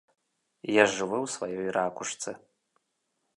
Я 0.75 0.83
жыву 0.93 1.17
ў 1.17 1.27
сваёй 1.35 1.67
ракушцы. 1.77 2.31